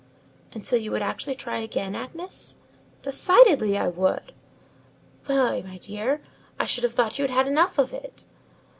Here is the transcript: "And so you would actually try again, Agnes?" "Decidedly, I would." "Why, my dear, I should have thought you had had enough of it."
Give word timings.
"And 0.51 0.65
so 0.65 0.75
you 0.75 0.89
would 0.93 1.03
actually 1.03 1.35
try 1.35 1.59
again, 1.59 1.93
Agnes?" 1.93 2.57
"Decidedly, 3.03 3.77
I 3.77 3.87
would." 3.89 4.33
"Why, 5.27 5.61
my 5.61 5.77
dear, 5.77 6.21
I 6.59 6.65
should 6.65 6.83
have 6.85 6.93
thought 6.93 7.19
you 7.19 7.23
had 7.23 7.29
had 7.29 7.47
enough 7.47 7.77
of 7.77 7.93
it." 7.93 8.25